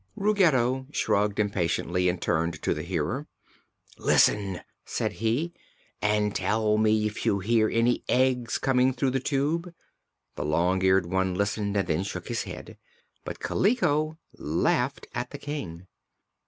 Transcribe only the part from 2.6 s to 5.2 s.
to the Hearer. "Listen," said